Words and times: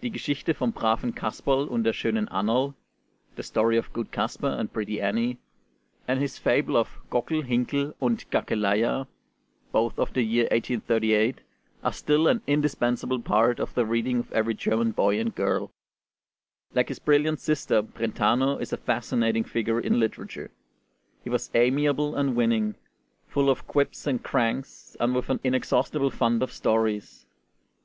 'Die 0.00 0.10
Geschichte 0.10 0.54
vom 0.54 0.70
braven 0.72 1.12
Casperl 1.12 1.66
und 1.66 1.82
der 1.82 1.92
schönen 1.92 2.28
Annerl' 2.28 2.74
(The 3.34 3.42
Story 3.42 3.76
of 3.76 3.92
Good 3.92 4.12
Casper 4.12 4.46
and 4.56 4.72
Pretty 4.72 5.00
Annie) 5.02 5.38
and 6.06 6.20
his 6.20 6.38
fable 6.38 6.76
of 6.76 7.00
'Gockel, 7.10 7.42
Hinkel, 7.42 7.92
und 8.00 8.30
Gackeleia,' 8.30 9.08
both 9.72 9.98
of 9.98 10.14
the 10.14 10.22
year 10.22 10.44
1838, 10.52 11.40
are 11.82 11.92
still 11.92 12.28
an 12.28 12.42
indispensable 12.46 13.18
part 13.20 13.58
of 13.58 13.74
the 13.74 13.84
reading 13.84 14.20
of 14.20 14.30
every 14.30 14.54
German 14.54 14.92
boy 14.92 15.18
and 15.18 15.34
girl. 15.34 15.68
Like 16.72 16.86
his 16.86 17.00
brilliant 17.00 17.40
sister, 17.40 17.82
Brentano 17.82 18.58
is 18.60 18.72
a 18.72 18.76
fascinating 18.76 19.42
figure 19.42 19.80
in 19.80 19.98
literature. 19.98 20.52
He 21.24 21.28
was 21.28 21.50
amiable 21.56 22.14
and 22.14 22.36
winning, 22.36 22.76
full 23.26 23.50
of 23.50 23.66
quips 23.66 24.06
and 24.06 24.22
cranks, 24.22 24.96
and 25.00 25.12
with 25.12 25.28
an 25.28 25.40
inexhaustible 25.42 26.10
fund 26.12 26.40
of 26.40 26.52
stories. 26.52 27.26